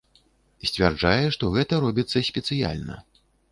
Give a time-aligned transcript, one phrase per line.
[0.69, 3.01] Сцвярджае, што гэта робіцца спецыяльна.